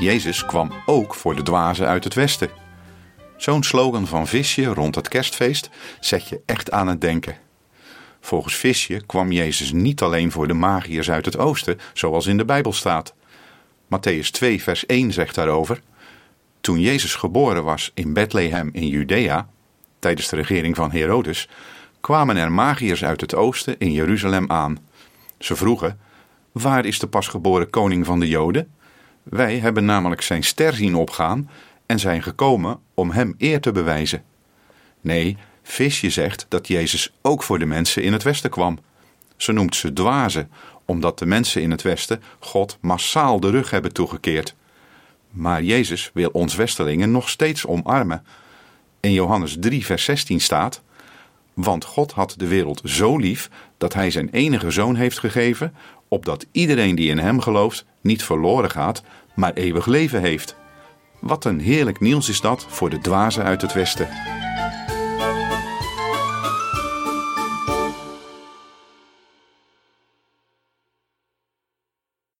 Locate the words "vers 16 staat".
49.84-50.82